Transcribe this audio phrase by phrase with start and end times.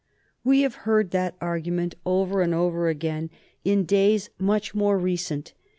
[0.43, 3.29] We have heard that argument over and over again
[3.63, 5.53] in days much more recent.